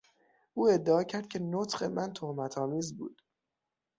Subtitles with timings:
[0.53, 3.21] او ادعا کرد که نطق من تهمت آمیز بود.